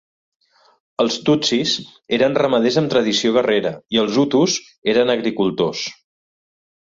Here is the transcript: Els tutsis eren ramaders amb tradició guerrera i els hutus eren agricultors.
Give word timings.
Els 1.03 1.17
tutsis 1.27 1.73
eren 2.17 2.37
ramaders 2.41 2.79
amb 2.81 2.89
tradició 2.95 3.33
guerrera 3.35 3.73
i 3.97 4.01
els 4.05 4.17
hutus 4.23 4.55
eren 4.95 5.15
agricultors. 5.17 5.85